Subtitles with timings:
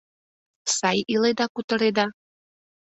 [0.75, 2.05] —Сай иледа-кутыреда!